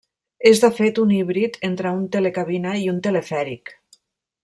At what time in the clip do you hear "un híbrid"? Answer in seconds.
1.03-1.59